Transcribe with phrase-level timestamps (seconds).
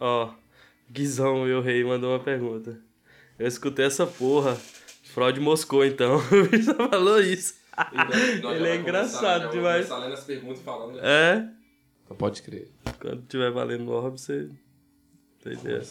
[0.00, 0.32] Ó,
[0.90, 2.80] Guizão, meu rei, mandou uma pergunta.
[3.38, 4.56] Eu escutei essa porra.
[5.02, 6.18] Freud moscou, então.
[6.32, 7.54] O bicho falou isso.
[8.56, 9.88] Ele é engraçado demais.
[9.90, 10.98] lendo as perguntas falando.
[11.00, 11.48] É?
[12.08, 12.70] Não pode crer.
[13.00, 14.48] Quando tiver valendo no orbe, você
[15.42, 15.82] tem ideia.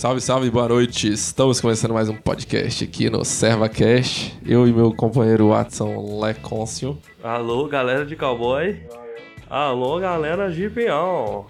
[0.00, 1.12] Salve, salve, boa noite.
[1.12, 4.34] Estamos começando mais um podcast aqui no ServaCast.
[4.46, 6.98] Eu e meu companheiro Watson Leconcio.
[7.22, 8.80] Alô, galera de cowboy.
[9.50, 11.44] Alô, galera de peão.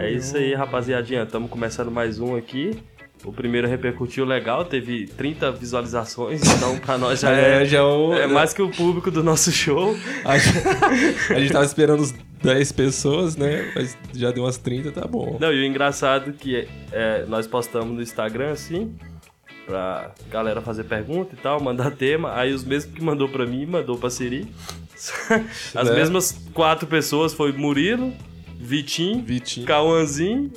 [0.00, 1.24] É isso aí, rapaziadinha.
[1.24, 2.82] Estamos começando mais um aqui.
[3.22, 8.14] O primeiro repercutiu legal, teve 30 visualizações, então pra nós já é, É, já o...
[8.14, 9.94] é mais que o público do nosso show.
[10.24, 13.72] A gente, a gente tava esperando uns 10 pessoas, né?
[13.74, 15.36] Mas já deu umas 30, tá bom.
[15.40, 18.94] Não, e o engraçado que é, nós postamos no Instagram, assim,
[19.66, 22.34] pra galera fazer pergunta e tal, mandar tema.
[22.34, 24.46] Aí os mesmos que mandou pra mim, mandou pra Siri.
[25.74, 25.94] As Né?
[25.94, 28.12] mesmas quatro pessoas foi Murilo,
[28.58, 29.66] Vitinho, Vitinho.
[29.66, 30.50] Cauãzinho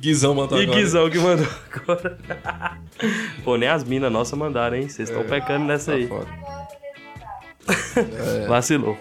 [0.00, 0.78] Guizão mandou e agora.
[0.78, 2.16] Guizão que mandou agora.
[3.42, 4.88] Pô, nem as minas nossas mandaram, hein?
[4.88, 6.06] Vocês estão pecando nessa Tá aí.
[6.06, 6.28] foda.
[8.48, 8.96] Vacilou.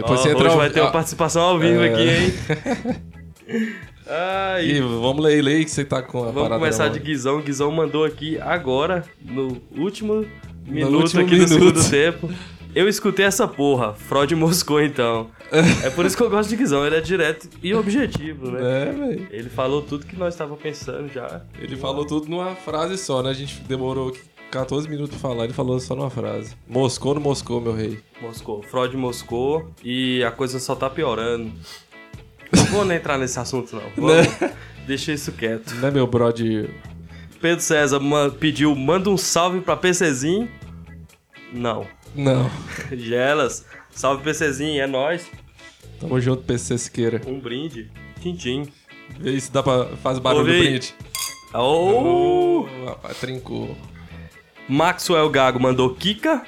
[0.00, 1.88] Depois Ó, você entra hoje ao- vai ter uma participação ao vivo É.
[1.92, 3.00] aqui, hein?
[4.06, 6.98] Ai, Ih, vamos ler, ler que você tá com a Vamos começar de.
[6.98, 7.40] Guizão.
[7.40, 10.24] Guizão mandou aqui agora, no último
[10.66, 11.78] minuto último aqui do minuto.
[11.80, 12.30] segundo tempo.
[12.72, 15.28] Eu escutei essa porra, Freud moscou então.
[15.84, 18.60] é por isso que eu gosto de Guizão, ele é direto e objetivo, né?
[18.88, 19.28] É, velho.
[19.30, 21.40] Ele falou tudo que nós estávamos pensando já.
[21.60, 23.30] Ele falou tudo numa frase só, né?
[23.30, 24.12] A gente demorou
[24.50, 26.54] 14 minutos pra falar, ele falou só numa frase.
[26.68, 28.00] Moscou no Moscou, meu rei.
[28.20, 31.52] Moscou, Freud moscou e a coisa só tá piorando.
[32.52, 33.82] Não vou nem entrar nesse assunto não.
[33.96, 34.26] Vamos,
[34.86, 35.74] deixa isso quieto.
[35.76, 36.74] Né, meu brother?
[37.40, 38.00] Pedro César
[38.38, 40.50] pediu, manda um salve pra PCzinho.
[41.52, 41.86] Não.
[42.14, 42.50] Não.
[42.92, 45.30] Gelas, salve PCzinho, é nóis.
[46.00, 47.20] Tamo junto, PC Siqueira.
[47.26, 47.90] Um brinde.
[48.20, 48.68] Tintim.
[49.18, 50.94] Vê se dá pra fazer barulho do print.
[51.54, 52.66] Oh!
[52.66, 53.76] Oh, rapaz, trincou.
[54.70, 56.44] Maxwell Gago mandou Kika.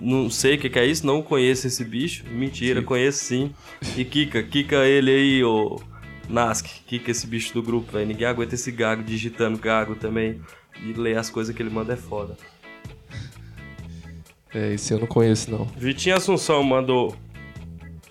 [0.00, 2.24] Não sei o que, que é isso, não conheço esse bicho.
[2.30, 2.86] Mentira, Kika.
[2.86, 3.52] conheço sim.
[3.96, 5.78] E Kika, Kika ele aí, ô
[6.28, 6.66] Nask.
[6.86, 8.06] Kika esse bicho do grupo, velho.
[8.06, 10.40] Ninguém aguenta esse gago digitando gago também.
[10.82, 12.36] E ler as coisas que ele manda é foda.
[14.54, 15.66] É, esse eu não conheço, não.
[15.76, 17.14] Vitinho Assunção mandou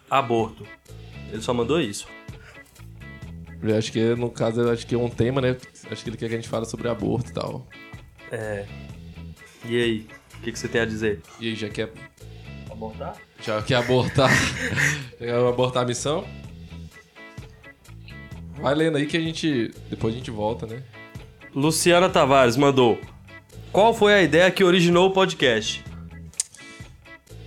[0.07, 0.67] aborto.
[1.31, 2.07] Ele só mandou isso.
[3.63, 5.57] Eu acho que, no caso, acho que é um tema, né?
[5.89, 7.67] Acho que ele quer que a gente fale sobre aborto e tal.
[8.31, 8.67] É.
[9.67, 10.07] E aí?
[10.39, 11.21] O que, que você tem a dizer?
[11.39, 11.91] E aí, já quer,
[12.71, 13.15] Abortar?
[13.41, 14.29] já quer abortar?
[15.19, 16.25] já quer abortar a missão?
[18.59, 19.73] Vai lendo aí que a gente...
[19.89, 20.81] Depois a gente volta, né?
[21.53, 22.99] Luciana Tavares mandou.
[23.71, 25.83] Qual foi a ideia que originou o podcast?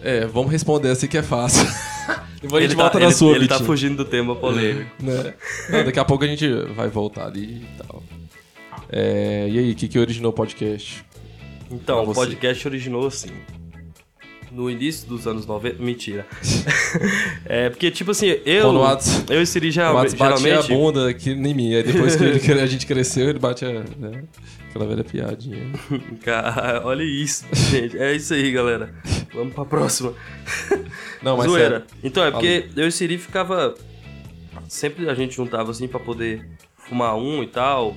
[0.02, 1.66] É, vamos responder assim que é fácil.
[2.40, 4.90] Depois a gente ele volta tá, na ele, sua, ele tá fugindo do tema polêmico.
[5.02, 5.34] né?
[5.68, 8.02] Não, daqui a pouco a gente vai voltar ali e tal.
[8.88, 11.04] É, e aí, o que, que originou o podcast?
[11.70, 13.30] Então, o podcast originou assim.
[14.50, 15.80] No início dos anos 90.
[15.80, 16.26] Mentira.
[17.46, 18.64] é, porque, tipo assim, eu.
[18.64, 20.72] Quando o Whats- eu e Siri O já, Whats batia a geralmente.
[20.74, 21.72] bunda aqui em mim.
[21.74, 24.24] Aí depois que ele- a gente cresceu, ele bate a, né?
[24.68, 25.70] aquela velha piadinha.
[26.24, 27.96] Cara, olha isso, gente.
[27.96, 28.92] É isso aí, galera.
[29.32, 30.12] Vamos pra próxima.
[31.22, 31.70] Não, mas Zoeira.
[31.80, 31.86] sério.
[32.02, 33.74] Então, é porque eu e Siri ficava.
[34.68, 36.44] Sempre a gente juntava assim pra poder
[36.76, 37.96] fumar um e tal.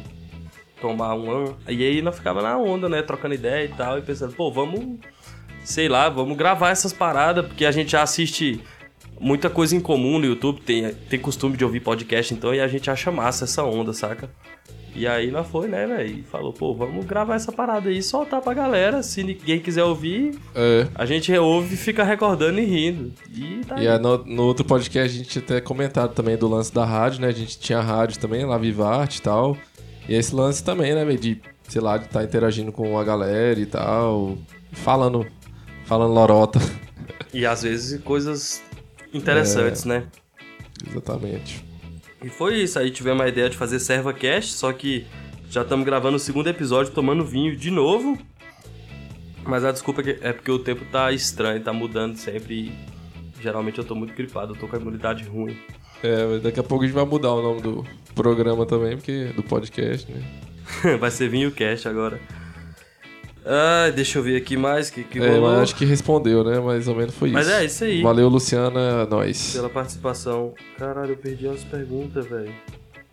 [0.84, 1.56] Tomar um.
[1.66, 3.02] E aí nós ficava na onda, né?
[3.02, 3.98] Trocando ideia e tal.
[3.98, 5.00] E pensando, pô, vamos.
[5.64, 8.60] Sei lá, vamos gravar essas paradas, porque a gente já assiste
[9.18, 12.68] muita coisa em comum no YouTube, tem, tem costume de ouvir podcast, então, e a
[12.68, 14.30] gente acha massa essa onda, saca?
[14.94, 16.20] E aí nós foi, né, velho?
[16.20, 19.02] E falou, pô, vamos gravar essa parada aí e soltar pra galera.
[19.02, 23.14] Se ninguém quiser ouvir, É, a gente ouve e fica recordando e rindo.
[23.34, 24.00] E tá e aí.
[24.00, 27.28] no, no outro podcast a gente até comentado também do lance da rádio, né?
[27.30, 29.58] A gente tinha rádio também, lá Vivarte e tal.
[30.08, 31.20] E esse lance também, né, velho?
[31.20, 34.38] De, sei lá, de estar interagindo com a galera e tal.
[34.72, 35.26] Falando,
[35.86, 36.60] falando lorota.
[37.34, 38.62] E às vezes coisas
[39.14, 40.06] interessantes, né?
[40.88, 41.66] Exatamente.
[42.24, 45.06] E foi isso, aí tivemos a ideia de fazer ServaCast, só que
[45.50, 48.18] já estamos gravando o segundo episódio tomando vinho de novo.
[49.44, 52.94] Mas a desculpa é é porque o tempo tá estranho, tá mudando sempre e
[53.42, 55.58] geralmente eu tô muito gripado, eu tô com a imunidade ruim.
[56.04, 59.42] É, daqui a pouco a gente vai mudar o nome do programa também, porque do
[59.42, 60.22] podcast, né?
[61.00, 62.20] vai ser Vinho Cast agora.
[63.46, 66.60] Ah, deixa eu ver aqui mais que, que é, mas acho que respondeu, né?
[66.60, 67.56] Mais ou menos foi mas isso.
[67.56, 68.02] Mas é isso aí.
[68.02, 69.54] Valeu, Luciana, é nós.
[69.54, 70.54] Pela participação.
[70.78, 72.54] Caralho, eu perdi as perguntas, velho.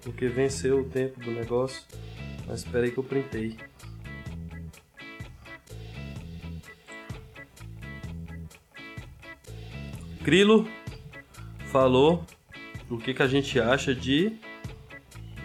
[0.03, 1.83] Porque venceu o tempo do negócio.
[2.47, 3.57] Mas espera aí que eu printei.
[10.23, 10.69] Grilo
[11.73, 12.25] falou
[12.91, 14.33] o que, que a gente acha de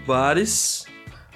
[0.06, 0.86] bares,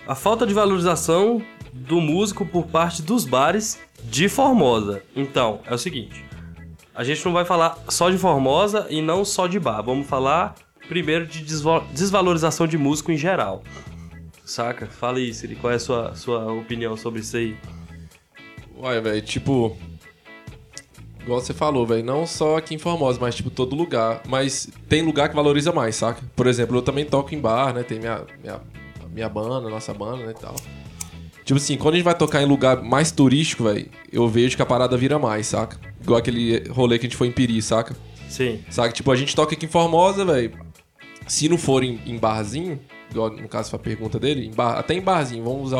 [0.07, 1.41] a falta de valorização
[1.73, 5.03] do músico por parte dos bares de Formosa.
[5.15, 6.23] Então, é o seguinte,
[6.95, 10.55] a gente não vai falar só de Formosa e não só de bar, vamos falar
[10.87, 13.63] primeiro de desva- desvalorização de músico em geral.
[14.43, 14.87] Saca?
[14.87, 17.55] Fala aí, Siri, qual é a sua, sua opinião sobre isso aí?
[18.75, 19.77] Olha, velho, tipo.
[21.21, 24.21] Igual você falou, velho, não só aqui em Formosa, mas tipo todo lugar.
[24.27, 26.21] Mas tem lugar que valoriza mais, saca?
[26.35, 27.83] Por exemplo, eu também toco em bar, né?
[27.83, 28.61] Tem minha, minha,
[29.13, 30.55] minha banda, nossa banda, né, e tal.
[31.43, 34.61] Tipo assim, quando a gente vai tocar em lugar mais turístico, velho, eu vejo que
[34.61, 35.77] a parada vira mais, saca?
[36.01, 37.95] Igual aquele rolê que a gente foi em Piri, saca?
[38.29, 38.63] Sim.
[38.69, 38.91] Saca?
[38.93, 40.53] Tipo, a gente toca aqui em Formosa, velho.
[41.27, 42.79] Se não for em, em barzinho,
[43.11, 45.79] igual no caso foi a pergunta dele, em bar- até em barzinho, vamos usar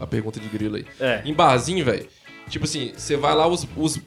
[0.00, 0.84] a pergunta de grilo aí.
[0.98, 1.22] É.
[1.24, 2.06] Em barzinho, velho,
[2.48, 3.98] tipo assim, você vai lá, os, os.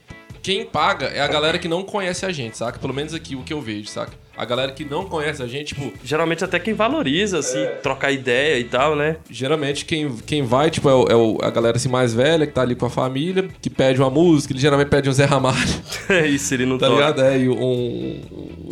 [0.43, 2.77] Quem paga é a galera que não conhece a gente, saca?
[2.77, 4.11] Pelo menos aqui o que eu vejo, saca?
[4.35, 8.59] A galera que não conhece a gente, tipo, Geralmente até quem valoriza, assim, trocar ideia
[8.59, 9.17] e tal, né?
[9.29, 12.51] geralmente quem, quem vai, tipo, é, o- é o- a galera assim mais velha, que
[12.51, 15.59] tá ali com a família, que pede uma música, ele geralmente pede um Zé Ramalho,
[16.27, 16.97] Isso, ele não tá toca.
[16.99, 17.21] ligado?
[17.21, 18.21] É, e um,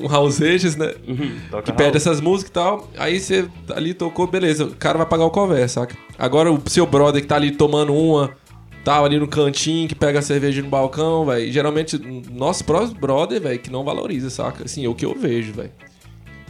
[0.01, 0.93] um Raul Seixas, né?
[1.07, 1.77] Uhum, que Raul.
[1.77, 2.89] pede essas músicas e tal.
[2.97, 3.45] Aí você
[3.75, 4.65] ali tocou, beleza.
[4.65, 5.95] O cara vai pagar o cover, saca?
[6.17, 8.31] Agora o seu brother que tá ali tomando uma,
[8.83, 11.51] tal, ali no cantinho, que pega a cerveja no balcão, velho.
[11.51, 11.97] Geralmente,
[12.31, 14.65] nosso próprio brother, velho, que não valoriza, saca?
[14.65, 15.71] Assim, é o que eu vejo, velho.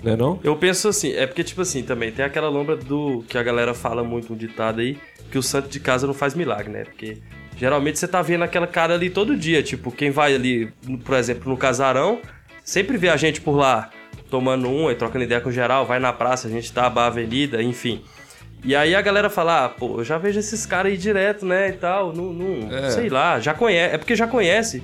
[0.03, 0.39] Né não?
[0.43, 3.73] Eu penso assim, é porque, tipo assim, também tem aquela lombra do que a galera
[3.73, 4.97] fala muito, um ditado aí,
[5.31, 6.83] que o santo de casa não faz milagre, né?
[6.83, 7.19] Porque
[7.55, 10.71] geralmente você tá vendo aquela cara ali todo dia, tipo, quem vai ali,
[11.05, 12.19] por exemplo, no casarão,
[12.63, 13.91] sempre vê a gente por lá
[14.29, 17.61] tomando um e trocando ideia com geral, vai na praça, a gente tá a avenida,
[17.61, 18.01] enfim.
[18.63, 21.69] E aí a galera fala, ah, pô, eu já vejo esses caras aí direto, né,
[21.69, 22.91] e tal, não, não É.
[22.91, 24.83] sei lá, já conhece, é porque já conhece.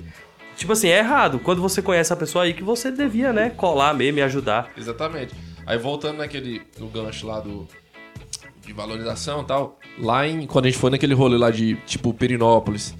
[0.55, 1.37] Tipo assim, é errado.
[1.37, 4.71] Quando você conhece a pessoa aí que você devia, né, colar mesmo e ajudar.
[4.75, 5.33] Exatamente.
[5.67, 6.63] Aí voltando naquele.
[6.79, 7.67] no gancho lá do.
[8.65, 9.77] de valorização e tal.
[9.99, 10.47] Lá em.
[10.47, 12.95] Quando a gente foi naquele rolê lá de, tipo, Perinópolis.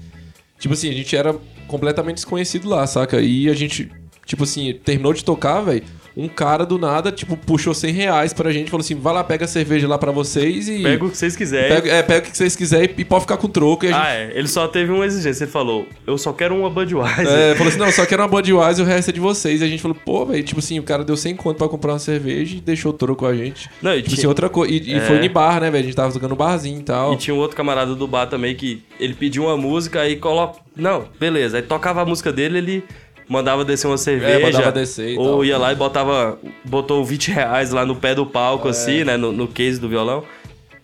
[0.60, 1.34] Tipo assim, a gente era
[1.66, 3.20] completamente desconhecido lá, saca?
[3.20, 3.90] E a gente,
[4.24, 5.82] tipo assim, terminou de tocar, velho.
[6.18, 9.44] Um cara do nada, tipo, puxou 100 reais pra gente, falou assim: vai lá, pega
[9.44, 10.82] a cerveja lá pra vocês e.
[10.82, 11.68] Pega o que vocês quiserem.
[11.68, 13.84] Pega, é, pega o que vocês quiserem e pode ficar com troco.
[13.84, 14.32] E a gente Ah, é.
[14.34, 15.44] Ele só teve uma exigência.
[15.44, 17.24] Ele falou: Eu só quero uma Budweiser.
[17.28, 19.60] É, falou assim, não, só quero uma Budweiser e o resto é de vocês.
[19.60, 21.92] E a gente falou, pô, velho, tipo assim, o cara deu 100 conto pra comprar
[21.92, 23.70] uma cerveja e deixou o troco a gente.
[23.80, 24.72] Não, e Tipo tinha- assim, outra coisa.
[24.74, 25.00] E, e É.
[25.02, 25.82] foi no bar, né, velho?
[25.84, 27.12] A gente tava jogando barzinho e tal.
[27.12, 30.58] E tinha um outro camarada do bar também que ele pediu uma música aí coloca.
[30.74, 31.58] Não, beleza.
[31.58, 32.84] Aí tocava a música dele, ele
[33.28, 34.62] mandava descer uma cerveja.
[34.62, 35.44] É, descer ou tal.
[35.44, 36.38] ia lá e botava.
[36.64, 38.70] Botou 20 reais lá no pé do palco, É.
[38.70, 39.16] assim, né?
[39.16, 40.22] No, no case do violão.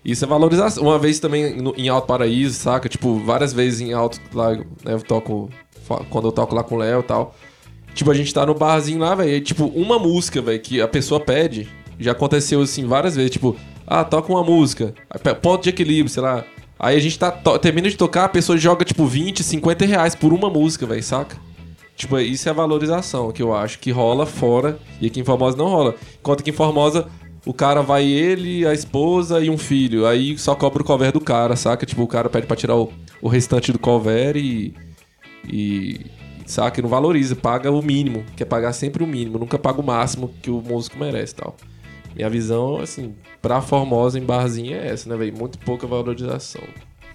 [0.04, 0.82] Isso é valorização.
[0.82, 2.88] Uma vez também no- em Alto Paraíso, saca?
[2.88, 5.48] Tipo, várias vezes em Alto, lá, né, eu toco.
[6.10, 7.34] Quando eu toco lá com o Léo e tal.
[7.94, 9.40] Tipo, a gente tá no barzinho lá, velho.
[9.40, 11.68] Tipo, uma música, velho, que a pessoa pede.
[11.98, 13.30] Já aconteceu assim várias vezes.
[13.30, 13.56] Tipo,
[13.86, 14.92] ah, toca uma música.
[15.40, 16.44] Ponto de equilíbrio, sei lá.
[16.78, 17.30] Aí a gente tá.
[17.30, 21.36] termina de tocar, a pessoa joga, tipo, 20, 50 reais por uma música, velho, saca?
[21.96, 25.56] Tipo, isso é a valorização que eu acho que rola fora e aqui em Formosa
[25.56, 25.94] não rola.
[26.20, 27.06] Enquanto que em Formosa
[27.46, 30.06] o cara vai ele, a esposa e um filho.
[30.06, 31.86] Aí só cobra o cover do cara, saca?
[31.86, 32.92] Tipo, o cara pede pra tirar o,
[33.22, 34.74] o restante do cover e.
[35.48, 36.00] E.
[36.46, 36.78] Saca?
[36.80, 38.24] E não valoriza, paga o mínimo.
[38.36, 41.56] Quer pagar sempre o mínimo, nunca paga o máximo que o músico merece e tal.
[42.14, 45.36] Minha visão, assim, pra Formosa em barzinho é essa, né, velho?
[45.36, 46.62] Muito pouca valorização.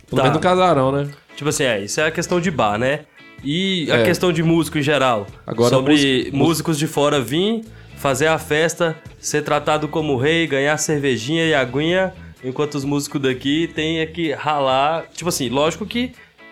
[0.07, 0.23] Pelo Tá.
[0.23, 1.09] menos no casarão, né?
[1.35, 3.01] Tipo assim, é, isso é a questão de bar, né?
[3.43, 4.03] E a É.
[4.05, 5.27] questão de músico em geral.
[5.45, 7.63] Agora, sobre músico- músicos de fora vir,
[7.97, 13.67] fazer a festa, ser tratado como rei, ganhar cervejinha e aguinha, enquanto os músicos daqui
[13.73, 15.05] têm é que ralar.
[15.13, 16.11] Tipo assim, lógico que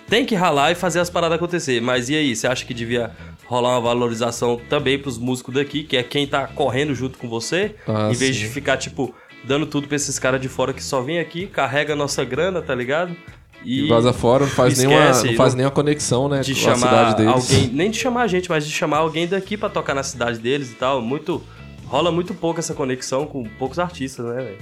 [0.09, 1.81] tem que ralar e fazer as paradas acontecer.
[1.81, 3.11] Mas e aí, você acha que devia
[3.45, 7.75] rolar uma valorização também pros músicos daqui, que é quem tá correndo junto com você,
[7.87, 8.41] Ah, em vez sim.
[8.43, 9.13] de ficar, tipo,
[9.45, 12.61] dando tudo pra esses caras de fora que só vem aqui, carrega a nossa grana,
[12.61, 13.15] tá ligado?
[13.63, 16.39] E vaza fora, não faz, nenhuma, esquece, não faz nenhuma conexão, né?
[16.39, 17.33] de com a cidade chamar deles.
[17.33, 20.39] alguém, nem de chamar a gente, mas de chamar alguém daqui pra tocar na cidade
[20.39, 21.01] deles e tal.
[21.01, 21.43] Muito
[21.87, 24.57] rola muito pouco essa conexão com poucos artistas, né, velho?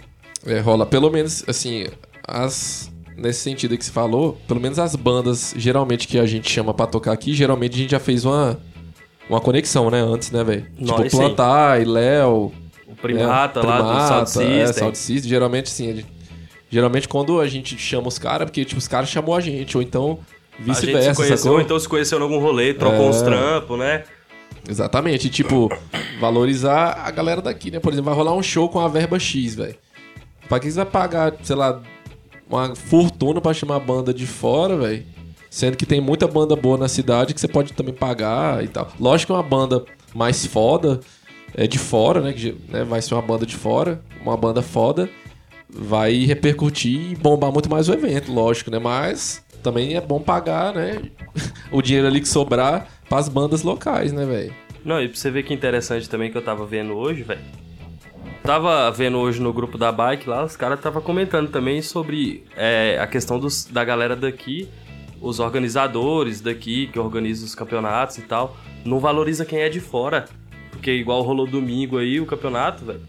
[0.46, 0.86] É, rola.
[0.86, 1.88] Pelo menos, assim,
[2.26, 2.94] as.
[3.18, 6.86] Nesse sentido que você falou, pelo menos as bandas, geralmente, que a gente chama pra
[6.86, 8.60] tocar aqui, geralmente a gente já fez uma.
[9.30, 10.02] Uma conexão, né?
[10.02, 10.68] Antes, né, velho?
[10.78, 11.18] Tipo, sim.
[11.18, 12.52] Plantar e Léo.
[12.88, 14.60] O Primata é, lá do Sound System.
[14.60, 15.30] É, Sound System.
[15.30, 16.06] Geralmente, sim.
[16.70, 19.84] Geralmente, quando a gente chama os caras, porque, tipo, os caras chamou a gente, ou
[19.84, 20.20] então
[20.60, 21.62] a gente se vice-versa, conheceu, sacou?
[21.62, 23.10] então se conheceu em algum rolê, trocou É.
[23.10, 24.04] uns trampos, né?
[24.68, 25.70] Exatamente, e, tipo,
[26.20, 27.80] valorizar a galera daqui, né?
[27.80, 29.76] Por exemplo, vai rolar um show com a verba X, velho.
[30.50, 31.82] Pra que você vai pagar, sei lá,
[32.50, 35.06] uma fortuna pra chamar a banda de fora, velho?
[35.50, 38.90] Sendo que tem muita banda boa na cidade que você pode também pagar e tal.
[39.00, 41.00] Lógico que uma banda mais foda
[41.56, 42.34] é, de fora, né?
[42.34, 45.10] Que né, vai ser uma banda de fora, uma banda foda,
[45.70, 48.80] vai repercutir e bombar muito mais o evento, lógico, né?
[48.80, 51.02] Mas também é bom pagar, né?
[51.72, 54.54] o dinheiro ali que sobrar pras bandas locais, né, velho?
[54.84, 57.42] Não, e pra você ver que interessante também que eu tava vendo hoje, velho.
[58.44, 63.00] Tava vendo hoje no grupo da bike lá, os caras tava comentando também sobre é,
[63.02, 64.70] a questão dos, da galera daqui,
[65.20, 68.56] os organizadores daqui que organizam os campeonatos e tal,
[68.86, 70.26] não valoriza quem é de fora.
[70.70, 73.02] Porque igual rolou domingo aí o campeonato, velho.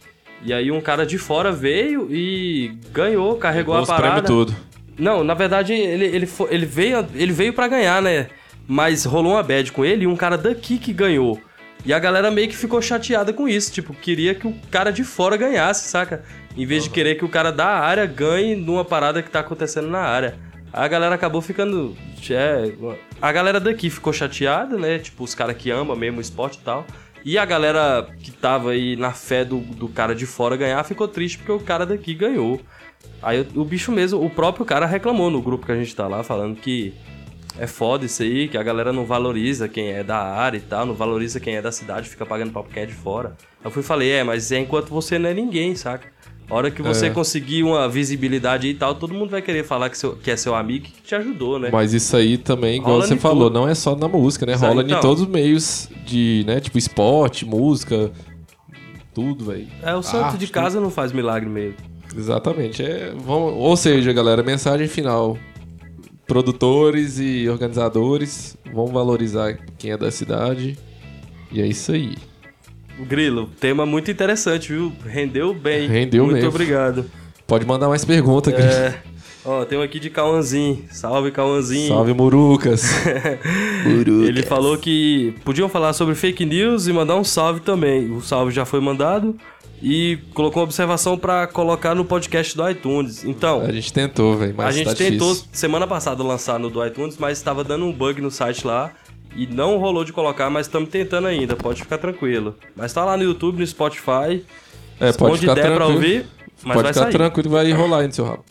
[0.45, 4.27] E aí um cara de fora veio e ganhou, carregou Pegou a os parada.
[4.27, 4.55] tudo.
[4.99, 8.29] Não, na verdade ele, ele, fo- ele veio ele veio para ganhar, né?
[8.69, 11.41] Mas rolou uma bad com ele e um cara daqui que ganhou.
[11.85, 15.05] E a galera meio que ficou chateada com isso, tipo, queria que o cara de
[15.05, 16.25] fora ganhasse, saca?
[16.57, 19.89] Em vez de querer que o cara da área ganhe numa parada que tá acontecendo
[19.89, 20.35] na área.
[20.73, 21.97] A galera acabou ficando.
[22.29, 22.73] É,
[23.23, 24.99] a galera daqui ficou chateada, né?
[24.99, 26.85] Tipo, os caras que amam mesmo o esporte e tal.
[27.27, 31.09] E a galera que tava aí na fé do, do cara de fora ganhar ficou
[31.09, 32.61] triste porque o cara daqui ganhou.
[33.21, 36.23] Aí o, bicho mesmo, o próprio cara reclamou no grupo que a gente tá lá,
[36.23, 36.95] falando que
[37.59, 40.87] é foda isso aí, que a galera não valoriza quem é da área e tal,
[40.87, 43.37] não valoriza quem é da cidade, fica pagando pau pra quem é de fora.
[43.65, 46.07] Eu fui e falei, é, mas é enquanto você não é ninguém, saca?
[46.49, 47.11] A hora que você É.
[47.11, 50.37] conseguir uma visibilidade aí e tal, todo mundo vai querer falar que, seu- que é
[50.37, 51.71] seu amigo que te ajudou, né?
[51.73, 53.55] Mas isso aí também, igual Rola você falou, tudo.
[53.61, 54.53] não é só na música, né?
[54.53, 54.99] Exato, Rola então.
[54.99, 56.61] em todos os meios de, né?
[56.61, 58.13] Tipo esporte, música,
[59.13, 59.67] tudo, velho.
[59.83, 61.77] É, o santo Arte, de casa não faz milagre mesmo.
[62.17, 62.81] Exatamente.
[62.83, 65.37] É, vamos, ou seja, galera, mensagem final.
[66.27, 70.77] Produtores e organizadores vão valorizar quem é da cidade.
[71.53, 72.15] E é isso aí.
[73.01, 74.93] Grilo, tema muito interessante, viu?
[75.05, 75.87] Rendeu bem.
[75.89, 76.49] Rendeu muito mesmo.
[76.51, 77.05] obrigado.
[77.47, 78.63] Pode mandar mais perguntas, aqui.
[78.63, 78.95] É,
[79.45, 80.85] ó, tem um aqui de Cauãzinho.
[80.91, 81.89] Salve, Cauãzinho.
[81.89, 82.83] Salve, Murucas.
[84.27, 88.11] Ele falou que podiam falar sobre fake news e mandar um salve também.
[88.11, 89.37] O salve já foi mandado
[89.83, 93.25] e colocou uma observação pra colocar no podcast do iTunes.
[93.25, 95.51] Então, A gente tentou, velho, a gente tá tentou difícil.
[95.53, 98.91] semana passada lançar no do iTunes, mas estava dando um bug no site lá
[99.37, 102.57] e não rolou de colocar, mas estamos tentando ainda, pode ficar tranquilo.
[102.75, 104.45] Mas tá lá no YouTube, no Spotify,
[104.99, 105.95] É, pode onde ficar der pra tranquilo.
[105.95, 106.27] ouvir,
[106.65, 107.13] mas pode vai ficar sair.
[107.13, 108.45] tranquilo, vai rolar aí no seu rabo.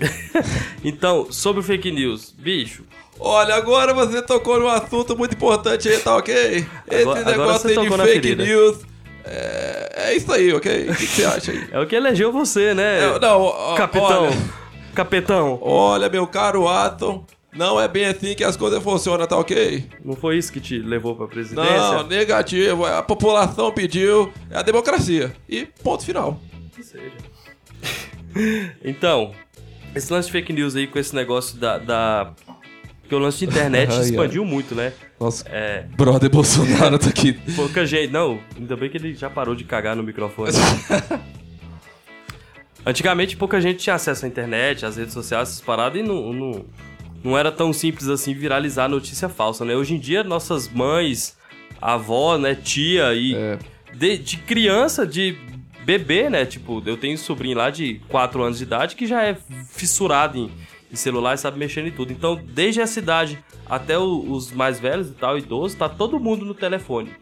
[0.84, 2.82] Então, sobre fake news, bicho,
[3.20, 6.34] Olha, agora você tocou num assunto muito importante aí, tá ok?
[6.34, 8.44] Esse Agora- agora negócio você aí de fake ferida.
[8.44, 8.78] news
[9.24, 10.90] é, é isso aí, ok?
[10.90, 11.64] O que, que você acha aí?
[11.70, 13.04] é o que elegeu você, né?
[13.04, 14.24] Eu- não, ó, Capitão.
[14.26, 14.36] Olha,
[14.96, 19.84] Capitão, olha, meu caro Atom, não é bem assim que as coisas funcionam, tá ok?
[20.04, 21.72] não foi isso que te levou pra presidência?
[21.74, 22.84] Não, negativo.
[22.84, 25.34] A população pediu, é a democracia.
[25.48, 26.40] E ponto final.
[26.74, 27.12] Que seja.
[28.84, 29.32] então,
[29.94, 31.78] esse lance de fake news aí com esse negócio da.
[31.78, 32.32] da...
[33.00, 34.00] Porque o lance de internet ai.
[34.00, 34.92] expandiu muito, né?
[35.20, 35.86] Nossa, É.
[35.96, 37.34] brother Bolsonaro tá aqui.
[37.54, 38.10] Pouca gente.
[38.12, 40.52] Não, ainda bem que ele já parou de cagar no microfone.
[42.86, 46.64] Antigamente pouca gente tinha acesso à internet, às redes sociais, essas paradas, e não, não,
[47.24, 49.74] não era tão simples assim viralizar notícia falsa, né?
[49.74, 51.36] Hoje em dia, nossas mães,
[51.80, 53.34] avó, né, tia e.
[53.34, 53.58] É.
[53.94, 55.36] De, de criança, de
[55.84, 56.44] bebê, né?
[56.44, 59.36] Tipo, eu tenho um sobrinho lá de 4 anos de idade que já é
[59.70, 60.50] fissurado em,
[60.92, 62.12] em celular e sabe mexer em tudo.
[62.12, 66.44] Então, desde a cidade até o- os mais velhos e tal, idosos, tá todo mundo
[66.44, 67.12] no telefone.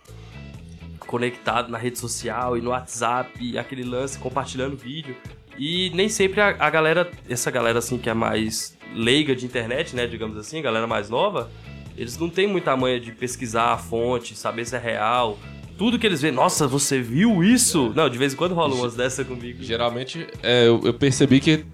[1.00, 5.14] Conectado na rede social e no WhatsApp, e aquele lance, compartilhando vídeo.
[5.58, 9.94] E nem sempre a, a galera, essa galera assim que é mais leiga de internet,
[9.96, 11.50] né, digamos assim, galera mais nova,
[11.96, 15.38] eles não têm muita manha de pesquisar a fonte, saber se é real.
[15.76, 17.92] Tudo que eles veem, nossa, você viu isso?
[17.94, 19.62] Não, de vez em quando rola umas dessa comigo.
[19.62, 21.64] Geralmente, é, eu, eu percebi que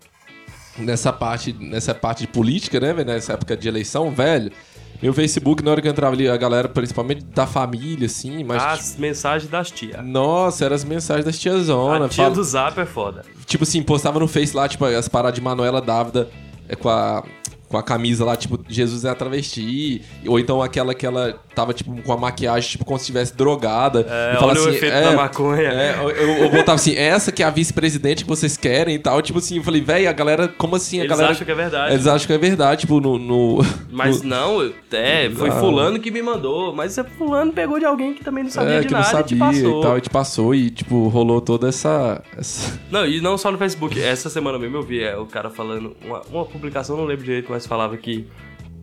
[0.78, 4.50] nessa parte, nessa parte de política, né, velho, nessa época de eleição, velho,
[5.00, 8.60] meu Facebook, na hora que eu entrava ali, a galera, principalmente da família, assim, mas.
[8.62, 10.02] As mensagens das tia.
[10.02, 12.06] Nossa, eram as mensagens das tiazona.
[12.06, 13.24] A tia fala- do Zap é foda.
[13.46, 17.24] Tipo assim, postava no Face lá, tipo, as paradas de Manuela Dávida é, com a.
[17.68, 20.00] Com a camisa lá, tipo, Jesus é a travesti.
[20.26, 24.06] Ou então aquela que ela tava, tipo, com a maquiagem, tipo, como se estivesse drogada.
[24.08, 25.68] É, E olha o efeito da maconha.
[25.68, 29.20] É, eu, eu, botava assim, essa que é a vice-presidente que vocês querem e tal.
[29.20, 30.98] Tipo assim, eu falei, velho, a galera, como assim?
[30.98, 31.32] A Eles galera.
[31.32, 31.94] acham que é verdade.
[31.94, 33.18] Eles acham que é verdade, tipo, no.
[33.18, 33.58] no-
[33.90, 35.58] Mas no- não, é, foi Não.
[35.58, 36.72] fulano que me mandou.
[36.74, 39.20] Mas é fulano pegou de alguém que também não sabia é, de que não nada
[39.20, 39.80] e te sabia passou.
[39.80, 42.22] e tal, e te passou, e, tipo, rolou toda essa.
[42.36, 42.78] essa...
[42.90, 44.00] Não, e não só no Facebook.
[44.00, 45.96] Essa semana mesmo eu vi é, o cara falando.
[46.04, 48.26] Uma, uma publicação, não lembro direito, mas falava que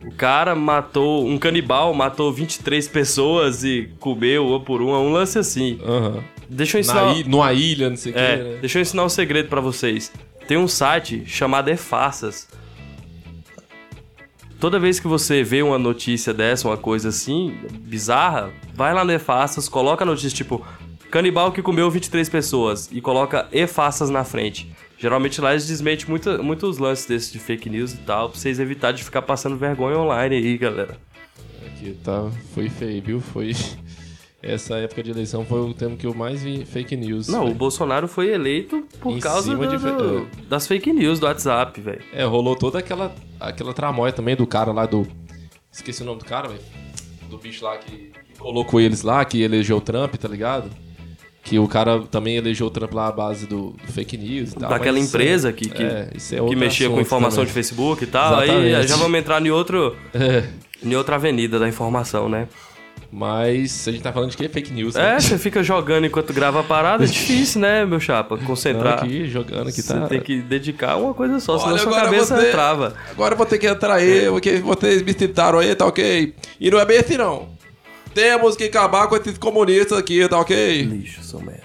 [0.07, 1.25] o cara matou.
[1.25, 4.99] Um canibal matou 23 pessoas e comeu uma por uma.
[4.99, 5.79] Um lance assim.
[5.83, 6.23] Aham.
[6.49, 7.05] Deixa eu ensinar.
[7.05, 8.57] Na ilha, numa ilha, não sei o É, que, né?
[8.61, 10.11] deixa eu ensinar um segredo pra vocês.
[10.47, 12.47] Tem um site chamado E-Faças.
[14.59, 19.11] Toda vez que você vê uma notícia dessa, uma coisa assim, bizarra, vai lá no
[19.11, 20.65] E-Faças, coloca a notícia tipo
[21.11, 24.71] canibal que comeu 23 pessoas e coloca E-Faças na frente.
[24.97, 28.59] Geralmente lá eles desmentem muito, muitos lances desses de fake news e tal, pra vocês
[28.59, 30.97] evitarem de ficar passando vergonha online aí, galera.
[31.65, 33.21] Aqui tá, foi feio, viu?
[33.21, 33.51] Foi.
[34.41, 37.27] Essa época de eleição foi o tempo que eu mais vi fake news.
[37.27, 37.51] Não, véio.
[37.51, 41.81] o Bolsonaro foi eleito por Em causa do- de do- das fake news do WhatsApp,
[41.81, 42.01] velho.
[42.13, 45.07] É, rolou toda aquela, aquela tramóia também do cara lá do.
[45.71, 46.61] Esqueci o nome do cara, velho.
[47.27, 50.69] Do bicho lá que, que colocou eles lá, que elegeu o Trump, tá ligado?
[51.45, 54.55] Que o cara também elegeu o Trump lá à base do, do fake news e
[54.55, 54.67] tal.
[54.69, 57.47] Daquela isso empresa é- que, que, é, isso é que mexia com informação também.
[57.47, 58.39] de Facebook e tal.
[58.39, 58.87] Aí Exatamente.
[58.89, 60.43] já vamos entrar em, outro, É,
[60.83, 62.47] em outra avenida da informação, né?
[63.11, 64.49] mas a gente tá falando de que?
[64.49, 65.15] Fake news, né?
[65.15, 68.35] É, você fica jogando enquanto grava a parada, é difícil, né, meu chapa?
[68.35, 68.95] Não, Concentrar.
[69.03, 70.07] aqui, jogando aqui Você tá.
[70.07, 72.93] tem que dedicar a uma coisa só, senão Olha, sua agora cabeça você- trava.
[73.11, 76.33] Agora eu vou ter que entrar aí, porque vocês me citaram aí, tá ok?
[76.59, 77.47] E não é bem assim, não.
[78.15, 80.81] Temos que acabar com esses comunistas aqui, tá ok?
[80.83, 81.63] Lixo, seu merda.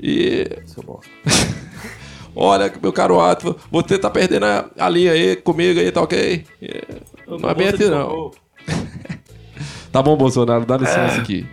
[0.00, 1.10] E Seu bosta.
[2.34, 6.44] olha, meu caro Ato, você tá perdendo a, a linha aí comigo aí, tá ok?
[6.62, 6.82] E
[7.28, 8.30] não é bem assim, não.
[9.92, 11.46] Tá bom, Bolsonaro, dá licença aqui.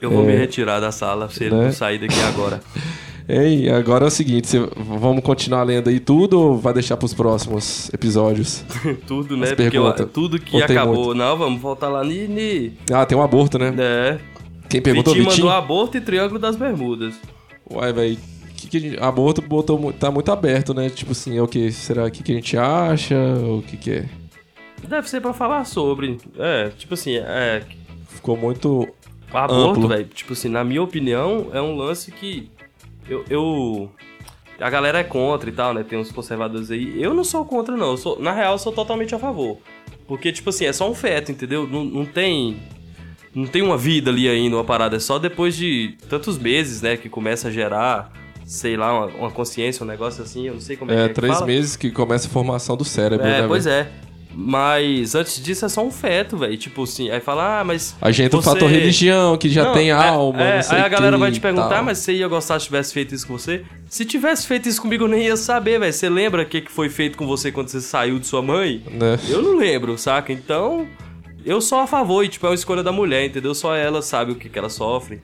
[0.00, 0.26] Eu vou É.
[0.26, 1.64] me retirar da sala se ele Né?
[1.64, 2.60] não sair daqui agora.
[3.28, 7.12] Ei, agora é o seguinte, cê- vamos continuar lendo aí tudo ou vai deixar pros
[7.12, 8.64] próximos episódios?
[9.06, 9.48] tudo, né?
[9.48, 11.06] As Porque tudo que Contei acabou.
[11.06, 11.14] muito.
[11.14, 12.28] Não, vamos voltar lá ni.
[12.28, 13.74] ni Ah, tem um aborto, né?
[13.78, 14.18] é.
[14.68, 15.46] Quem perguntou, Vitinho Vitinho?
[15.46, 17.14] mandou aborto e triângulo das bermudas.
[17.70, 18.18] Uai, velho.
[18.56, 20.88] Que que a gente- aborto botou, tá muito aberto, né?
[20.88, 21.70] Tipo assim, é o que?
[21.72, 23.14] Será que, que a gente acha?
[23.16, 24.04] O que que é?
[24.88, 26.18] Deve ser pra falar sobre.
[26.38, 27.62] É, tipo assim, é.
[28.08, 28.88] Ficou muito.
[29.32, 32.48] O aborto, velho, tipo assim, na minha opinião, é um lance que.
[33.08, 33.90] Eu, eu.
[34.58, 35.84] A galera é contra e tal, né?
[35.86, 37.00] Tem uns conservadores aí.
[37.02, 37.90] Eu não sou contra, não.
[37.90, 39.58] Eu sou, na real, eu sou totalmente a favor.
[40.08, 41.66] Porque, tipo assim, é só um feto, entendeu?
[41.66, 42.56] Não, não tem.
[43.34, 44.96] Não tem uma vida ali ainda, uma parada.
[44.96, 46.96] É só depois de tantos meses, né?
[46.96, 48.10] Que começa a gerar,
[48.46, 50.46] sei lá, uma, uma consciência, um negócio assim.
[50.46, 51.46] Eu não sei como é, É, que é que três fala.
[51.46, 53.46] meses que começa a formação do cérebro, É, né?
[53.48, 53.90] pois é.
[54.38, 56.58] Mas antes disso é só um feto, velho.
[56.58, 57.96] Tipo assim, aí fala, ah, mas.
[58.02, 60.42] A gente, o você- fator religião, que já Não, tem aí- alma.
[60.42, 63.14] é, aí a o galera vai te perguntar, mas você ia gostar se tivesse feito
[63.14, 63.64] isso com você?
[63.88, 65.90] Se tivesse feito isso comigo, eu nem ia saber, velho.
[65.90, 68.82] Você lembra o que que foi feito com você quando você saiu de sua mãe?
[68.90, 69.18] Né?
[69.26, 70.30] Eu não lembro, saca?
[70.34, 70.86] Então,
[71.42, 73.54] eu sou a favor, e tipo, é uma escolha da mulher, entendeu?
[73.54, 75.22] Só ela sabe o que, que ela sofre.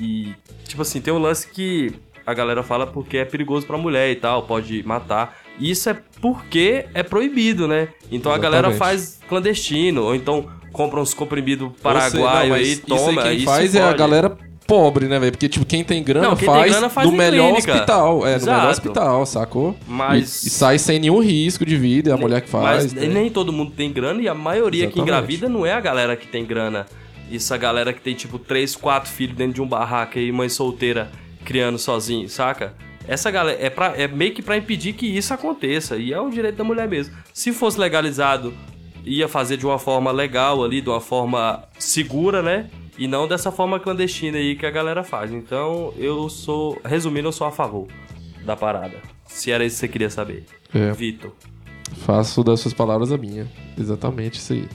[0.00, 0.32] E,
[0.66, 1.92] tipo assim, tem um lance que
[2.26, 5.36] a galera fala porque é perigoso pra mulher e tal, pode matar.
[5.58, 7.88] E Isso é porque é proibido, né?
[8.10, 8.98] Então a galera Exatamente.
[8.98, 13.22] faz clandestino, ou então compra uns comprimidos paraguaio não, aí, isso toma.
[13.22, 14.36] aí aí quem se faz é a galera
[14.66, 15.30] pobre, né, velho?
[15.32, 17.72] Porque, tipo, quem tem grana, Não, quem tem faz, grana faz no melhor clínica.
[17.74, 18.26] hospital.
[18.26, 18.56] É, no Exato.
[18.58, 19.76] melhor hospital, sacou?
[19.86, 22.84] Mas- E, e sai sem nenhum risco de vida, é a mulher que faz.
[22.84, 23.06] Mas né?
[23.06, 25.02] nem todo mundo tem grana e a maioria que Exatamente.
[25.10, 26.86] engravida não é a galera que tem grana.
[27.30, 30.48] Isso a galera que tem, tipo, três, quatro filhos dentro de um barraco aí, mãe
[30.48, 31.10] solteira,
[31.44, 32.74] criando sozinho, saca?
[33.06, 35.96] Essa galera é, pra, é meio que pra impedir que isso aconteça.
[35.96, 37.14] E é o direito da mulher mesmo.
[37.32, 38.54] Se fosse legalizado,
[39.04, 42.70] ia fazer de uma forma legal ali, de uma forma segura, né?
[42.96, 45.32] E não dessa forma clandestina aí que a galera faz.
[45.32, 46.80] Então, eu sou.
[46.84, 47.88] Resumindo, eu sou a favor
[48.44, 48.96] da parada.
[49.26, 50.44] Se era isso que você queria saber.
[50.72, 50.92] É.
[50.92, 51.32] Vitor.
[52.04, 53.46] Faço das suas palavras a minha.
[53.78, 54.68] Exatamente isso aí.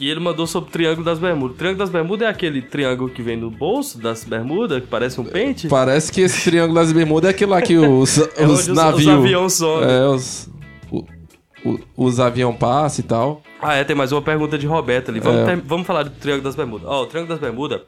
[0.00, 1.54] E ele mandou sobre o Triângulo das Bermudas.
[1.54, 5.20] O Triângulo das Bermudas é aquele triângulo que vem no bolso das bermudas, que parece
[5.20, 5.68] um pente?
[5.68, 9.02] Parece que esse triângulo das bermudas é aquele lá que os, É os navios.
[9.06, 9.90] os aviões somem.
[9.90, 10.48] É, os.
[10.90, 11.04] o-
[11.64, 13.42] o- os aviões passam e tal.
[13.60, 15.20] Ah, é, tem mais uma pergunta de Roberto ali.
[15.20, 15.44] Vamos, É.
[15.56, 16.88] ter- vamos falar do Triângulo das Bermudas.
[16.88, 17.82] Ó, o Triângulo das Bermudas,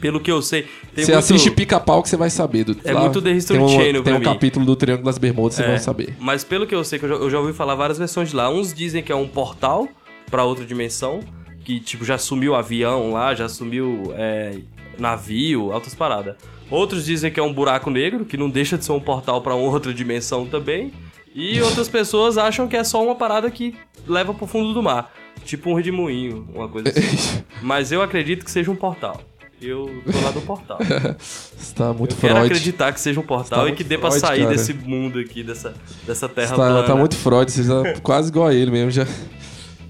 [0.00, 0.62] pelo que eu sei,
[0.94, 1.18] tem Você muito...
[1.18, 2.64] assiste pica-pau que você vai saber.
[2.64, 4.24] Do, É muito The History tem um, Channel Tem um mim.
[4.24, 6.16] capítulo do Triângulo das Bermudas, É, vão saber.
[6.18, 8.36] Mas pelo que eu sei, que eu já, eu já ouvi falar várias versões de
[8.36, 8.48] lá.
[8.48, 9.86] Uns dizem que é um portal
[10.30, 11.20] pra outra dimensão,
[11.64, 14.58] que tipo já sumiu avião lá, já sumiu é,
[14.98, 16.36] navio, altas paradas.
[16.70, 19.54] Outros dizem que é um buraco negro, que não deixa de ser um portal pra
[19.56, 20.92] outra dimensão também.
[21.34, 23.74] E outras pessoas acham que é só uma parada que
[24.06, 25.10] leva pro fundo do mar,
[25.44, 27.42] tipo um redemoinho, uma coisa assim.
[27.62, 29.20] Mas eu acredito que seja um portal.
[29.60, 30.76] Eu tô lá do portal.
[31.18, 32.46] Você tá muito Eu quero Freud.
[32.52, 34.50] acreditar que seja um portal Tá e muito que dê pra Freud, sair cara.
[34.56, 35.72] desse mundo aqui, dessa,
[36.04, 36.82] dessa terra Você tá, plana.
[36.82, 38.90] tá muito Freud, você tá quase igual a ele mesmo.
[38.90, 39.06] Já...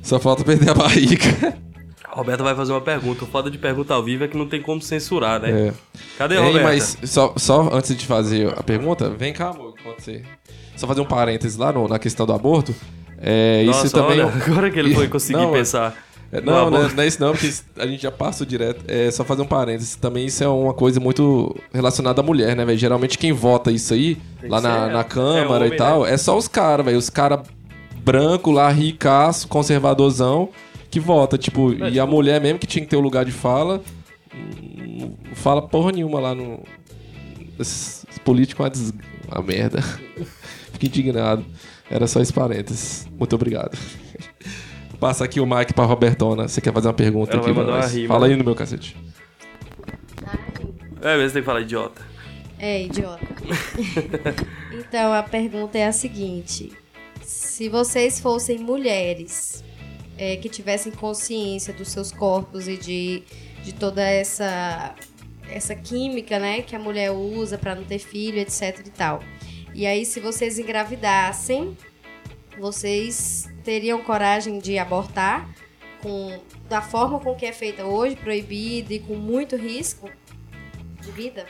[0.03, 1.55] Só falta perder a barriga.
[2.11, 3.25] Roberta vai fazer uma pergunta.
[3.25, 5.69] O foda de pergunta ao vivo é que não tem como censurar, né?
[5.69, 5.73] É.
[6.19, 6.63] Cadê, Ei, Roberta?
[6.69, 10.23] mas só, só antes de fazer a pergunta, vem cá, amor, enquanto você.
[10.77, 12.75] Só fazer um parênteses lá no- na questão do aborto.
[13.19, 14.21] É, Nossa, isso também.
[14.21, 15.95] olha, agora que ele foi conseguir Não, é- pensar.
[16.31, 16.97] É, não, não, aborto.
[16.97, 18.83] não é isso não, porque a gente já passa direto.
[18.89, 19.97] É só fazer um parênteses.
[19.97, 22.79] Também isso é uma coisa muito relacionada à mulher, né, velho?
[22.79, 26.07] Geralmente quem vota isso aí, Tem lá na, ser- na é Câmara homem, e tal,
[26.07, 26.99] é só os caras, velho.
[26.99, 27.41] Os caras
[28.03, 30.49] branco lá, ricaço, conservadorzão,
[30.91, 33.83] que vota, tipo, e a mulher mesmo que tinha que ter o lugar de fala,
[34.35, 36.63] não fala porra nenhuma lá no.
[37.59, 38.93] Esses políticos, uma, des...
[39.31, 39.81] uma merda.
[40.73, 41.45] Fico indignado.
[41.91, 43.07] Era só esse parênteses.
[43.19, 43.77] Muito obrigado.
[44.99, 46.49] Passa aqui o mic pra Robertona.
[46.49, 47.93] Você quer fazer uma pergunta Ela aqui vai pra nós?
[47.93, 48.09] rima.
[48.09, 48.97] Fala aí no meu cacete.
[51.03, 52.01] É, mesmo tem que falar idiota.
[52.59, 53.27] É, idiota.
[54.73, 56.73] então, a pergunta é a seguinte:
[57.33, 59.65] se vocês fossem mulheres
[60.19, 63.23] é, que tivessem consciência dos seus corpos e de,
[63.63, 64.95] de toda essa
[65.51, 69.21] essa química, né, que a mulher usa pra não ter filho, etc e tal.
[69.75, 71.77] E aí, se vocês engravidassem,
[72.59, 75.49] vocês teriam coragem de abortar
[76.01, 80.09] com da forma com que é feita hoje, proibido e com muito risco
[81.03, 81.47] de vida?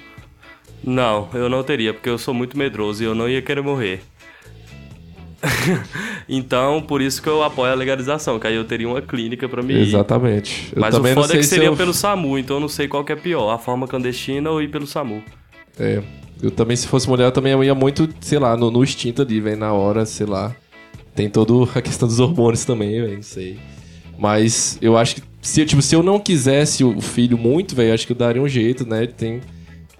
[0.82, 4.02] Não, eu não teria, porque eu sou muito medroso e eu não ia querer morrer.
[6.28, 9.62] então, por isso que eu apoio a legalização, que aí eu teria uma clínica pra
[9.62, 9.80] me ir.
[9.80, 10.72] Exatamente.
[10.74, 11.76] Eu Mas o foda é que se seria eu...
[11.76, 14.68] pelo SAMU, então eu não sei qual que é pior, a forma clandestina ou ir
[14.68, 15.22] pelo SAMU.
[15.78, 16.02] É,
[16.42, 19.40] eu também, se fosse mulher, eu também ia muito, sei lá, no, no instinto ali,
[19.40, 20.54] velho, na hora, sei lá.
[21.14, 23.58] Tem toda a questão dos hormônios também, velho, não sei.
[24.18, 28.06] Mas eu acho que, se, tipo, se eu não quisesse o filho muito, velho, acho
[28.06, 29.06] que eu daria um jeito, né?
[29.06, 29.40] Tem,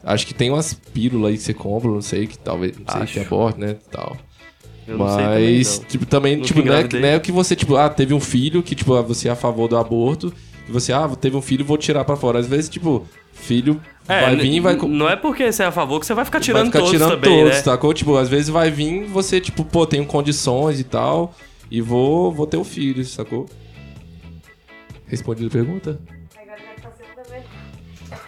[0.04, 3.02] acho que tem umas pílulas aí que você compra, não sei, que talvez, não sei,
[3.02, 3.12] Acho.
[3.12, 4.16] que aborta, né, tal.
[4.86, 5.84] Eu não sei também, Mas, não.
[5.86, 8.74] tipo, também, Nunca tipo, não é, é que você, tipo, ah, teve um filho que,
[8.74, 10.32] tipo, ah, você é a favor do aborto,
[10.68, 12.38] e você, ah, teve um filho, vou tirar pra fora.
[12.38, 14.74] Às vezes, tipo, filho É, vai vir e vai...
[14.76, 16.92] Não é porque você é a favor que você vai ficar tirando vai ficar todos
[16.92, 17.62] tirando também, todos, né?
[17.62, 17.94] sacou?
[17.94, 21.34] Tipo, às vezes vai vir você, tipo, pô, tenho condições e tal,
[21.70, 23.46] e vou, vou ter o filho, sacou?
[25.06, 26.00] Respondido a pergunta?
[26.36, 26.62] Agora.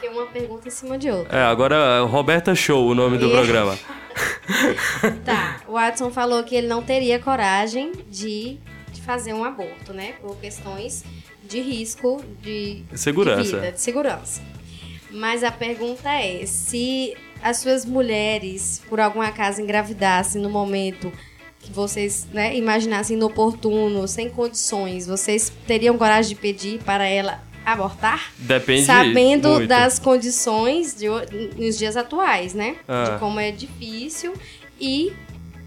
[0.03, 1.37] É uma pergunta em cima de outra.
[1.37, 3.77] É, agora é Roberta Show o nome do programa.
[5.25, 8.59] Tá, o Watson falou que ele não teria coragem de,
[8.93, 10.15] de fazer um aborto, né?
[10.21, 11.05] Por questões
[11.43, 13.43] de risco de, Segurança.
[13.43, 14.43] de vida, de segurança.
[15.11, 21.13] Mas a pergunta é, se as suas mulheres, por algum acaso, engravidassem no momento
[21.61, 28.33] que vocês né, imaginassem inoportuno, sem condições, vocês teriam coragem de pedir para ela abortar?
[28.39, 29.69] Depende Sabendo muito.
[29.69, 31.07] das condições de,
[31.57, 32.77] nos dias atuais, né?
[32.87, 33.05] Ah.
[33.05, 34.33] De como é difícil
[34.81, 35.13] e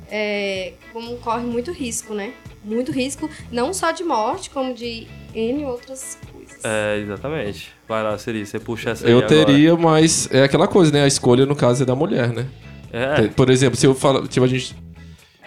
[0.09, 2.31] é, como corre muito risco, né?
[2.63, 6.59] Muito risco, não só de morte, como de N outras coisas.
[6.63, 7.69] É, exatamente.
[7.87, 9.45] Vai lá, Siri, você puxa essa aí Eu agora.
[9.45, 11.03] teria, mas é aquela coisa, né?
[11.03, 12.45] A escolha, no caso, é da mulher, né?
[12.91, 14.75] É, Por exemplo, se eu falo, tipo, a gente.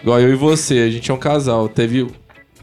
[0.01, 2.07] Igual eu e você, a gente é um casal, teve.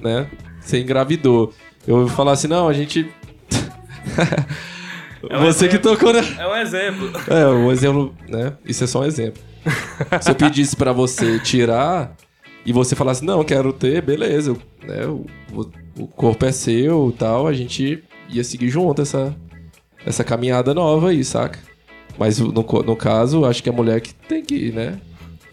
[0.01, 0.29] né?
[0.61, 1.53] Você engravidou.
[1.87, 3.09] Eu falar assim, não, a gente.
[5.31, 5.91] É um você que exemplo.
[5.97, 6.21] tocou, né?
[6.39, 7.11] é um exemplo.
[7.29, 8.53] É, um exemplo, né?
[8.65, 9.43] Isso é só um exemplo.
[10.21, 12.15] Se eu pedisse pra você tirar
[12.65, 15.07] e você falasse, não, quero ter, beleza, né?
[15.07, 15.71] O, o-
[16.03, 19.35] o corpo é seu e tal, a gente ia seguir junto essa,
[20.07, 21.59] essa caminhada nova aí, saca?
[22.17, 24.99] Mas no, no caso, acho que é a mulher que tem que ir, né?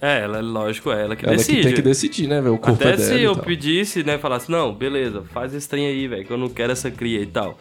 [0.02, 1.58] É, ela, lógico, é ela que Ela decide.
[1.58, 2.54] que tem que decidir, né, velho?
[2.56, 5.88] O corpo Até é dela se eu pedisse, né, falasse, não, beleza, faz esse trem
[5.88, 7.58] aí, velho, que eu não quero essa cria e tal.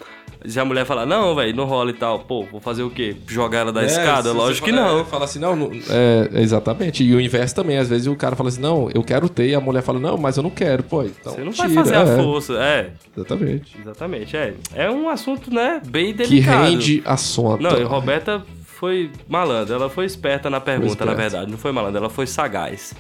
[0.47, 3.17] Se a mulher falar, não, velho, não rola e tal, pô, vou fazer o quê?
[3.27, 4.31] Jogar ela da É, escada?
[4.33, 5.01] Lógico você que fala- não.
[5.01, 7.03] é, Fala assim, não, não- é, exatamente.
[7.03, 7.79] E o inverso também.
[7.79, 9.49] Às vezes o cara fala assim, não, eu quero ter.
[9.49, 10.83] E a mulher fala, não, mas eu não quero.
[10.83, 12.53] Pô, então Você não tira, vai fazer é, a força.
[12.55, 13.77] É, Exatamente.
[13.81, 14.37] exatamente.
[14.37, 16.65] É, é um assunto, né, bem Que delicado.
[16.65, 17.63] rende assunto.
[17.63, 18.43] Não, e Roberta
[18.85, 21.51] foi malandra, ela foi esperta na pergunta, na verdade.
[21.51, 22.93] Não foi malandra, ela foi sagaz.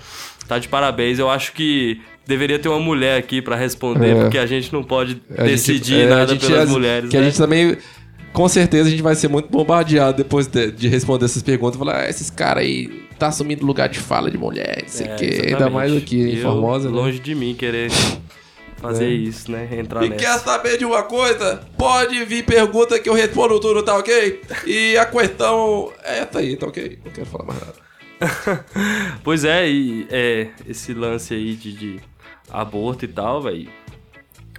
[0.48, 1.18] Tá de parabéns.
[1.18, 4.20] Eu acho que deveria ter uma mulher aqui pra responder, É.
[4.22, 7.10] porque a gente não pode A gente- decidir é, a nada gente- pelas as- mulheres,
[7.10, 7.22] Que né?
[7.22, 7.76] a gente também...
[8.32, 11.76] Com certeza a gente vai ser muito bombardeado depois de, de responder essas perguntas.
[11.78, 15.10] Falar, ah, esses caras aí tá assumindo lugar de fala de mulher, não sei o
[15.10, 15.42] É, quê.
[15.46, 16.96] Ainda mais aqui em Formosa, né?
[16.96, 17.90] Longe de mim querer
[18.84, 19.68] fazer isso, né?
[19.72, 20.24] Entrar E nessa.
[20.24, 21.66] quer saber de uma coisa?
[21.76, 24.42] Pode vir pergunta que eu respondo tudo, tá ok?
[24.66, 26.98] E a questão é essa aí, tá ok?
[27.04, 27.74] Não quero falar mais nada.
[29.24, 32.00] Pois é, e é, esse lance aí de, de
[32.50, 33.68] aborto e tal, velho.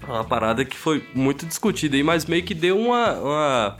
[0.07, 3.77] É uma parada que foi muito discutida aí, mas meio que deu uma, uma,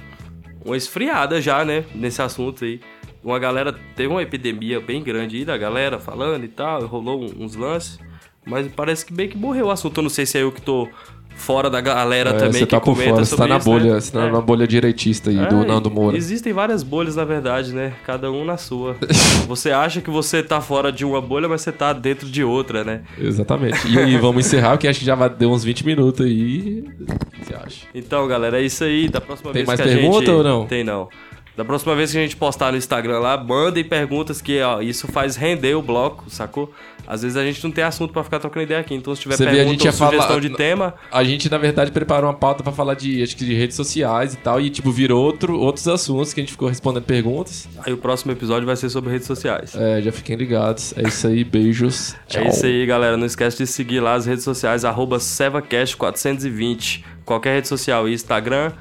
[0.64, 1.86] uma esfriada já, né?
[1.94, 2.80] Nesse assunto aí.
[3.24, 3.74] Uma galera.
[3.96, 8.00] Teve uma epidemia bem grande aí da galera falando e tal, e rolou uns lances.
[8.46, 9.98] Mas parece que meio que morreu o assunto.
[9.98, 10.88] Eu não sei se é eu que tô
[11.36, 13.58] fora da galera É, também você que tá por comenta fora, você tá sobre na
[13.58, 13.80] isso, né?
[13.80, 14.32] bolha, você tá É.
[14.32, 16.16] na bolha direitista aí, É, do Nando Moura.
[16.16, 17.94] Existem várias bolhas, na verdade, né?
[18.06, 18.96] Cada um na sua.
[19.48, 22.84] você acha que você tá fora de uma bolha, mas você tá dentro de outra,
[22.86, 23.02] né?
[23.20, 23.86] Exatamente.
[23.88, 26.86] E aí, vamos encerrar, porque acho que já deu uns 20 minutos aí.
[27.02, 27.86] O que você acha?
[27.94, 29.10] Então, galera, é isso aí.
[29.10, 30.32] Da próxima Tem vez mais que a pergunta gente...
[30.32, 30.66] ou não?
[30.66, 31.10] Tem não.
[31.56, 35.08] Da próxima vez que a gente postar no Instagram lá, mandem perguntas que, ó, isso
[35.08, 36.74] faz render o bloco, sacou?
[37.08, 38.94] Às vezes a gente não tem assunto pra ficar trocando ideia aqui.
[38.94, 41.50] Então, se tiver Você vê, pergunta gente ou ia falar- sugestão de tema, A gente,
[41.50, 44.60] na verdade, preparou uma pauta pra falar de, acho que de redes sociais e tal,
[44.60, 47.70] e, tipo, virou outro, outros assuntos que a gente ficou respondendo perguntas.
[47.86, 49.74] aí o próximo episódio vai ser sobre redes sociais.
[49.76, 50.94] É, já fiquem ligados.
[50.98, 52.16] É isso aí, beijos.
[52.28, 52.42] Tchau.
[52.44, 53.16] É isso aí, galera.
[53.16, 57.04] Não esquece de seguir lá as redes sociais, arroba SevaCast420.
[57.24, 58.72] Qualquer rede social, Instagram,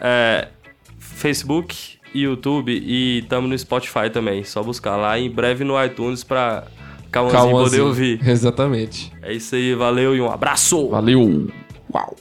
[0.00, 0.48] é,
[0.98, 4.44] Facebook, YouTube e tamo no Spotify também.
[4.44, 6.64] Só buscar lá em breve no iTunes pra
[7.10, 8.20] Cauãzinho poder ouvir.
[8.26, 9.12] Exatamente.
[9.22, 10.88] É isso aí, valeu e um abraço!
[10.88, 11.48] Valeu.
[11.92, 12.16] Uau.